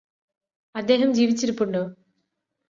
അദ്ദേഹം 0.75 1.13
ജീവിച്ചിരിപ്പുണ്ടോ 1.13 1.83